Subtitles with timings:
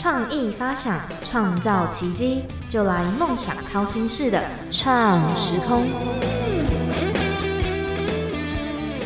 [0.00, 5.86] 创意发想，创造奇迹，就来梦想掏心式的创时空。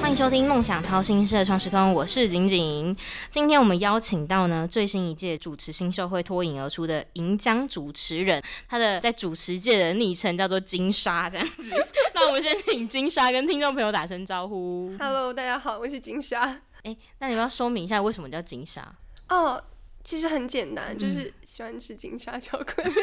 [0.00, 2.96] 欢迎收听《梦想掏心式的创时空》，我是景景。
[3.30, 11.70] 今天我们邀请到呢最新一届主持新秀会脱颖而出的银江主持人，他的在主持界的昵称叫做金沙，这样子。
[12.16, 14.92] 那我们先请金沙跟听众朋友打声招呼。
[14.98, 16.62] Hello，大家好，我是金沙。
[16.82, 18.96] 哎，那你们要说明一下为什么叫金沙？
[19.28, 19.62] 哦，
[20.02, 22.90] 其实很简单，就是喜欢吃金沙巧克力。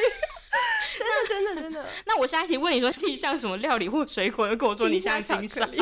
[0.97, 1.88] 真的，真的，真的。
[2.05, 5.65] 那我下一题问你说，自己像什么料理或水果，又跟我说你像金沙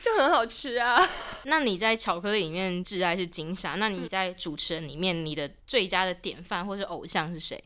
[0.00, 1.00] 就很好吃啊。
[1.44, 7.62] 那你在巧克力里面挚爱是金沙，那你在主持人里面，你的最佳的典范或是偶像是谁？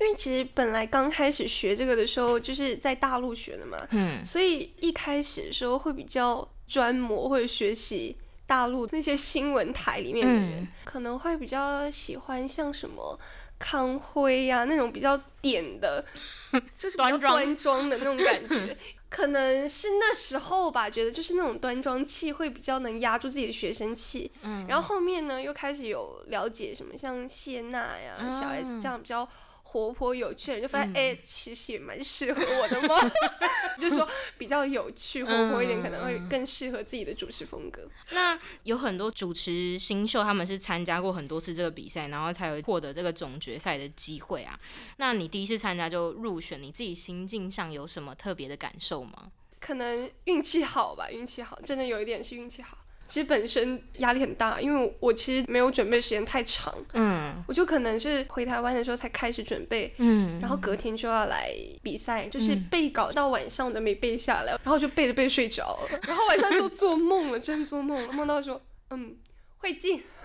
[0.00, 8.16] 因为其实本来刚开始学这个的时候，就是在大陆学的嘛，嗯所以一开始的时候会比较专模或者学习
[8.52, 13.18] 大陆那些新闻台里面的人，嗯可能会比较喜欢像什么。
[13.64, 16.04] 康辉呀、那种比较点的，
[16.76, 18.76] 就是比较端庄的那种感觉，
[19.08, 24.32] 可能是那时候吧，觉得就是那种端庄气会比较能压住自己的学生气。
[24.42, 29.28] 嗯，然后后面呢，又开始有了解什么像谢娜呀、嗯小 S 这样比较
[29.62, 32.96] 活泼有趣的人，就发现哎、其实也蛮适合我的嘛。
[33.78, 34.11] 就说比
[34.52, 37.88] 较有趣、活泼一点，可能会更适合自己的主持风格。
[38.10, 44.58] 那有很多主持新秀，他们是参加过很多次这个比赛，然后才有获得这个总决赛的机会啊。
[44.98, 49.32] 那你第一次参加就入选，你自己心境上有什么特别的感受吗？
[49.58, 52.78] 可能运气好吧，运气好，真的有一点是运气好。
[53.12, 69.14] 其实本身压力很大，因为我其实没有准备时间太长，嗯我就可能是回台湾的时候才开始准备，嗯，然后隔天就要来比赛，就是嗯背稿到晚上我都没背下来，然后就背着背睡着了，然后晚上就做梦了，真做梦了，梦到说嗯
[69.58, 70.02] 会进，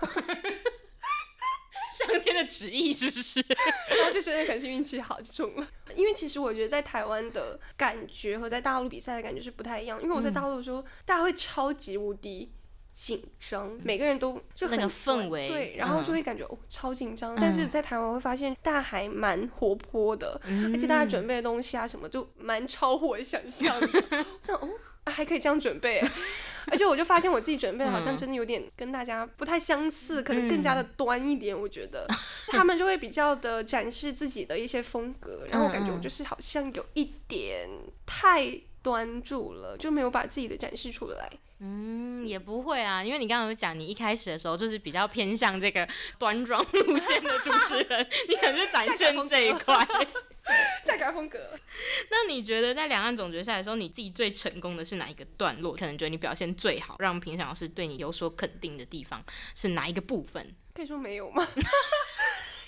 [1.92, 3.44] 上天的旨意是不是？
[3.98, 5.68] 然后就真的可能是运气好就中了。
[5.94, 12.50] 因为其实我觉得在台湾的感觉和在大陆比赛的感觉是不太一样，因为我在大陆的时候，大家会超级无敌。
[12.98, 17.36] 紧张，每个人都就很那个氛围对，然后嗯就会感觉、哦超紧张。
[17.36, 20.40] 但是在台湾会发现大家还蛮活泼的，
[20.74, 23.86] 而且大家准备的东西啊什么就蛮超乎我的想象的。
[24.42, 24.68] 这样哦、
[25.04, 26.02] 啊还可以这样准备，
[26.70, 31.58] 而且我就发现我自己准备的好像真的有点跟大家不太相似，可能更加的端一点。
[31.58, 32.06] 我觉得
[32.50, 37.70] 他们就会比较的展示自己的一些风格，然后我感觉我就是好像有一点
[38.04, 41.30] 太端住了，就没有把自己的展示出来。
[41.60, 45.88] 嗯，也不会啊，因为你刚刚有讲，你一开始的时候就是比较偏向这个
[46.18, 49.86] 端庄路线的主持人，你可能是展现这一块。
[50.82, 51.38] 再改风格，
[52.10, 55.74] 那你觉得在两岸总决赛的时候，你自己最成功的是哪一个段落？
[55.74, 59.22] 可能觉得你表现最好，让评审老师对你有所肯定的地方
[59.54, 60.54] 是哪一个部分？
[60.74, 61.46] 可以说没有吗？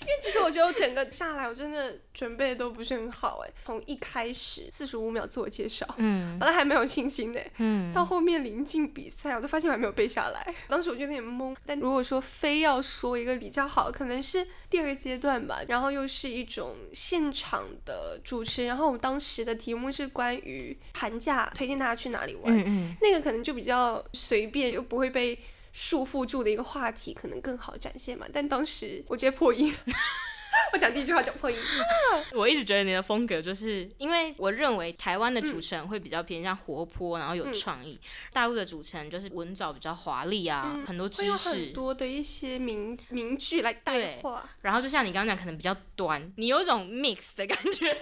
[0.01, 3.51] 因为其实我觉得我整个下来，我真的准备的都不是很好哎。
[3.65, 10.55] 从一开始四十五秒自我介绍，嗯本来还蛮有信心的，嗯到后面临近比赛，我都发现我还没有背下来。
[10.67, 11.55] 当时我就有点懵。
[11.65, 15.59] 但如果说非要说一个比较好，可能是第二阶段吧。
[15.67, 25.37] 然后又是一种现场的主持，然后我当时的题目是关于寒假推荐大家去哪里玩，嗯嗯，那个可能就比较随便，又不会被
[25.71, 28.25] 束缚住的一个话题，可能更好展现嘛。
[28.31, 29.73] 但当时我直接破音，
[30.73, 31.57] 我讲第一句话就破音，
[32.33, 37.97] 我一直觉得你的风格就是因为我认为台湾的主持人会比较偏向活泼，然后有创意；
[38.33, 41.67] 大陆的主持人就是文藻比较华丽啊，很多知识。
[41.71, 44.49] 多的一些名名句来带对话。
[44.61, 47.95] 然后就像你刚刚讲，可能比较短，你有一种 mix 的感觉，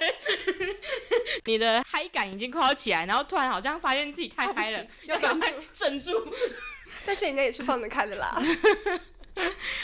[1.46, 6.12] 你的嗨感已经快要起来，然后突然好像发现自己太嗨了，要赶快镇住。
[7.06, 8.42] 但是人家也是放得开的啦。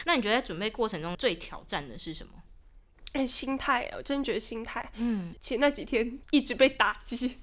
[0.05, 2.33] 那你觉得在准备过程中最挑战的是什么？
[3.15, 4.87] 哎，心态，我真觉得心态。
[4.95, 7.37] 嗯，其实那几天一直被打击。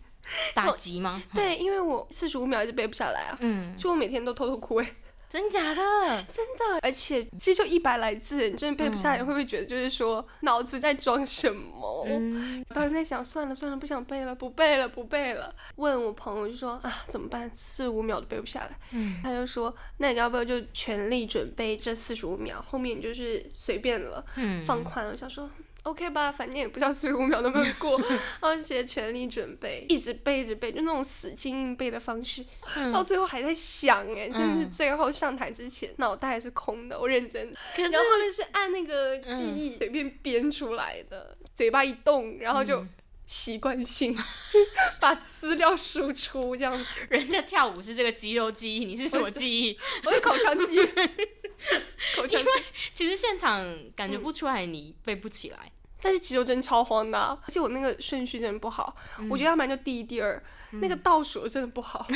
[0.54, 1.20] 打击吗？
[1.34, 4.94] 对，因为我四十五秒一直背不下来啊，嗯，就我每天都偷偷哭哎，
[5.32, 5.82] 真假的？
[6.30, 6.78] 真的。
[6.82, 12.04] 而且其实就一百来字，你真的背不下来，你会不会觉得就是说脑子在装什么？
[12.06, 15.54] 嗯，当时在想，算了算了，不想背了，不背了，不背了。
[15.76, 17.50] 问我朋友就说啊，怎么办？
[17.54, 18.78] 四五秒都背不下来。
[18.90, 25.12] 嗯，他就说，那你要不要就全力准备这四十五秒，后面你就是随便了，嗯放宽了。
[25.12, 25.48] 我想说。
[25.84, 27.98] OK 吧，反正也不知道四十五秒能不能过，
[28.40, 32.44] 然后就直接全力准备，一直背一直背，就那种死记硬背的方式，
[32.92, 37.52] 到最后还在想哎，真的是最后上台之前脑袋还是空的，我认真。
[37.74, 42.86] 可然后后面是按那个记忆随便编出来的，嘴巴一动，然后就
[43.26, 44.16] 习惯性
[45.00, 46.84] 把资料输出这样子。
[47.08, 49.76] 人家跳舞是这个肌肉记忆，你是什么记忆？
[50.04, 50.78] 我是口腔记忆，
[52.16, 52.48] 口腔期。
[52.92, 53.64] 其实现场
[53.94, 55.70] 感觉不出来你背不起来，
[56.00, 58.94] 但是其实我真超慌的啊、而且我那个顺序真的不好，
[59.30, 60.42] 我觉得要不然就第一、第二，
[60.72, 62.14] 那个倒数真的不好， 因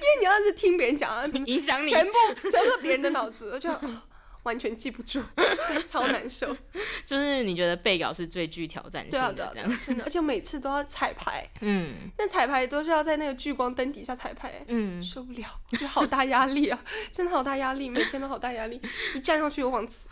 [0.00, 1.90] 为你要是听别人讲啊，影响你。
[1.90, 2.12] 全部
[2.50, 4.04] 全部别人的脑子，我就、啊
[4.44, 5.22] 完全记不住，
[5.88, 6.56] 超难受。
[7.04, 16.82] 就是你觉得背稿是最具挑战性的这样，真的，而且每次都要彩排， 嗯那彩排都是要在那个聚光灯底下彩排，嗯，受不了，我觉得好大压力啊，
[17.12, 18.80] 真的好大压力，每天都好大压力，
[19.14, 20.08] 一站上去就忘词。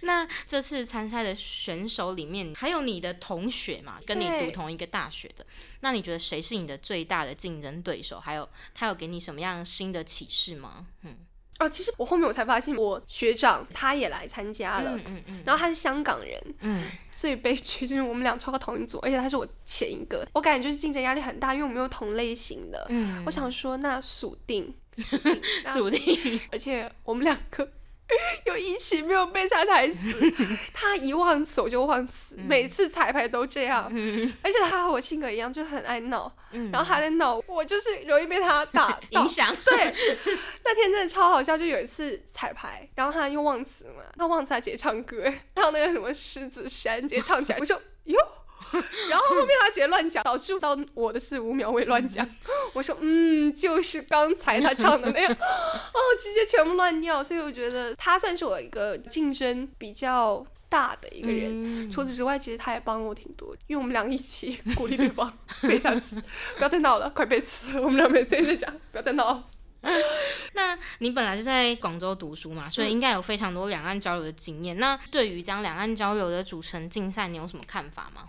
[0.00, 5.44] 那这次参赛的选手里面，还有你的同学嘛，跟你读同一个大学的，
[5.80, 8.18] 那你觉得谁是你的最大的竞争对手？
[8.18, 10.86] 还有他有给你什么样新的启示吗？
[11.02, 11.14] 嗯
[11.60, 15.42] 哦，其实我后面我才发现，我学长他也来参加了，嗯嗯嗯。
[15.46, 16.84] 然后他是香港人，嗯。
[17.12, 22.86] 最悲剧就是我们俩超到同一组，而且他是我前一个，我感觉就是竞争压力很大，因为我们有同类型的。
[22.88, 24.74] 嗯，我想说，那锁定，
[25.66, 27.68] 锁定， 而且我们两个
[28.46, 30.16] 又一起没有背下台词，
[30.72, 33.84] 他一忘词我就忘词，每次彩排都这样，
[34.42, 36.70] 而且他和我性格一样，就很爱闹，嗯。
[36.70, 39.00] 然后他在闹，我就是容易被他打到。
[39.10, 39.94] 影响，对，
[40.64, 48.16] 那天真的超好笑，就有一次彩排，然后他又忘词嘛，他忘词他直接唱歌，他那个什么狮子山直接唱起来，我说哟。
[49.08, 52.26] 然后后面他直接乱讲，导致到我的四五秒我也乱讲。
[52.74, 57.22] 我说嗯，就是刚才他唱的那样， 哦，直接全部乱掉。
[57.22, 61.50] 所以我觉得他算是我一个竞争比较大的一个人。
[61.50, 66.22] 嗯除此之外，其实他也帮我挺多，因为我们俩一起鼓励对方 背下词，
[66.56, 67.80] 不要再闹了，快背词。
[67.80, 69.44] 我们俩每次也在讲，不要再闹了。
[70.52, 74.76] 那你本来就在广州读书嘛，所以应该有非常多两岸交流的经验。
[74.76, 78.28] 那对于将两岸交流的组成竞赛，你有什么看法吗？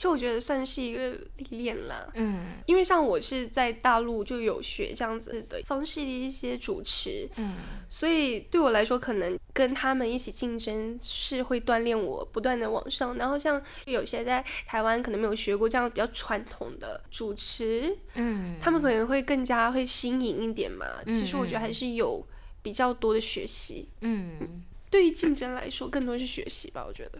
[0.00, 7.56] 其实我觉得算是一个历练啦，嗯因为像我是在大陆就有学这样子的方式的一些主持，嗯
[7.86, 13.14] 所以对我来说，可能跟他们一起竞争是会锻炼我不断的往上。
[13.16, 20.86] 然后像有些在台湾可能没有学过这样比较传统的主持，嗯他们可能会更加会新颖一点嘛。
[21.04, 22.26] 嗯其实我觉得还是有
[22.62, 23.86] 比较多的学习。
[24.00, 24.62] 嗯。
[24.90, 27.18] 对于竞争来说，更多是学习吧，我觉得。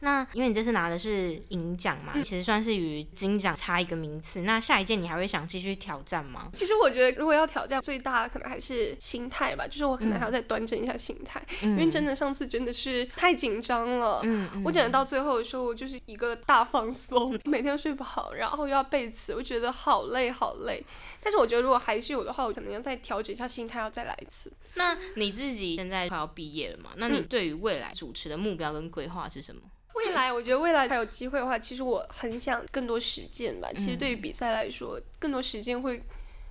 [0.00, 4.42] 那因为你这次拿的是银奖嘛，其实算是与金奖差一个名次。
[4.42, 6.50] 那下一届你还会想继续挑战吗？
[6.52, 14.20] 其实我觉得，如果要挑战，最大的可能还是心态吧，就是我可能还要再端正一下心态，因为真的上次真的是太紧张了。
[14.24, 20.84] 嗯嗯我讲到最后的时候，我就是一个大放松， 每天都睡不好，然后又要背词，我觉得好累好累。
[21.22, 24.52] 但是我觉得如果还是有的话，我可能要再调整一下心态，要再来一次。
[24.74, 26.90] 那你自己现在快要毕业了嘛？
[26.96, 29.62] 那你对于未来主持的目标跟规划是什么？
[29.94, 33.70] 未来，我觉得未来还有机会的话，其实我很想更多实践吧。
[33.74, 36.02] 其实对于比赛来说，更多实践会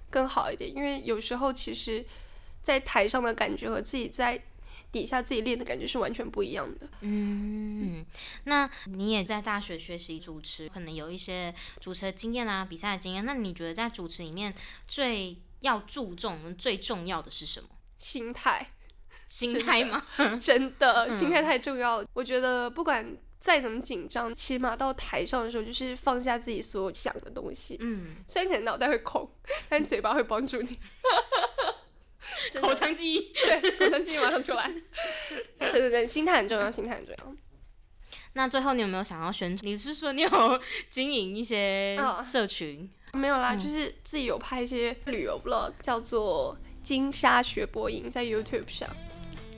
[0.10, 2.06] 更好一点，因为有时候其实，
[2.64, 4.42] 在台上的感觉和自己在
[4.92, 6.88] 底下自己练的感觉是完全不一样的。
[7.02, 8.06] 嗯，
[8.46, 13.26] 那你也在大学学习主持，可能有一些主持的经验啊，比赛的经验。
[13.26, 14.54] 那你觉得在主持里面
[14.88, 17.70] 最要注重、最重要的是什么？
[18.00, 18.70] 心态，
[19.34, 20.00] 心态吗？
[20.40, 22.08] 真的心态太重要了。
[22.14, 27.76] 我觉得不管再怎么紧张，起码到台上的时候，就是放下自己所有想的东西。
[27.80, 29.28] 嗯，虽然可能脑袋会空，
[29.68, 30.78] 但嘴巴会帮助你。
[32.62, 33.34] 口腔记忆。
[33.34, 34.72] 对，口腔记忆马上出来。
[35.58, 37.36] 对对对，心态很重要，心态很重要。
[38.34, 39.68] 那最后你有没有想要宣传？
[39.68, 40.30] 你是说你有
[40.88, 42.88] 经营一些哦社群？
[43.14, 48.88] 没有啦，就是自己有拍一些旅游 vlog，叫做“金沙学播音”，在 YouTube 上。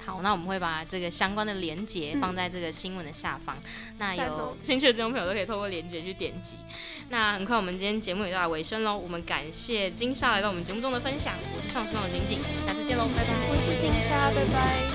[0.06, 3.58] 好，那我们会把这个相关的连接放在这个新闻的下方。
[3.98, 6.56] 那有兴趣的听众朋友都可以透过连接去点击。
[7.10, 13.32] 那很快我们今天节目也到了尾声喽，我们感谢金莎来到我们节目中的分享，我是创时光的景景，我们下次见喽，拜拜。
[13.50, 14.95] 我是金莎，拜拜。